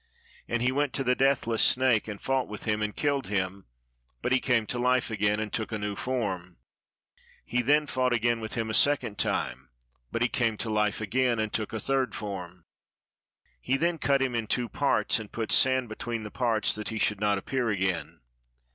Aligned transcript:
And 0.47 0.63
he 0.63 0.71
went 0.71 0.93
to 0.93 1.03
the 1.03 1.13
deathless 1.13 1.61
snake, 1.61 2.07
and 2.07 2.19
fought 2.19 2.47
with 2.47 2.63
him, 2.63 2.81
and 2.81 2.95
killed 2.95 3.27
him; 3.27 3.67
but 4.23 4.31
he 4.31 4.39
came 4.39 4.65
to 4.65 4.79
Hfe 4.79 5.11
again, 5.11 5.39
and 5.39 5.53
took 5.53 5.71
a 5.71 5.77
new 5.77 5.95
form. 5.95 6.57
He 7.45 7.61
then 7.61 7.85
fought 7.85 8.11
again 8.11 8.39
with 8.39 8.55
him 8.55 8.71
a 8.71 8.73
second 8.73 9.19
time; 9.19 9.69
but 10.11 10.23
he 10.23 10.27
came 10.27 10.57
to 10.57 10.71
life 10.71 11.01
again, 11.01 11.37
and 11.37 11.53
took 11.53 11.71
a 11.71 11.79
third 11.79 12.15
form. 12.15 12.65
He 13.59 13.77
then 13.77 13.99
cut 13.99 14.23
him 14.23 14.33
in 14.33 14.47
two 14.47 14.67
parts, 14.69 15.19
and 15.19 15.31
put 15.31 15.51
sand 15.51 15.87
between 15.87 16.23
the 16.23 16.31
parts, 16.31 16.73
that 16.73 16.89
he 16.89 16.97
should 16.97 17.19
not 17.19 17.37
appear 17.37 17.69
again. 17.69 18.21